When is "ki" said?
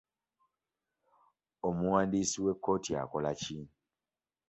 3.41-3.57